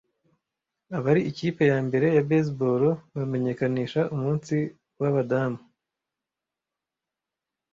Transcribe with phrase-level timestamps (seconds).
[0.97, 2.81] abari ikipe ya mbere ya baseball
[3.15, 4.55] bamenyekanisha umunsi
[4.99, 5.59] wabadamu